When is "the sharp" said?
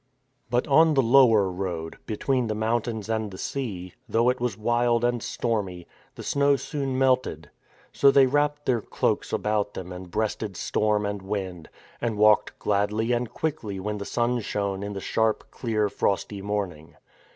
14.93-15.51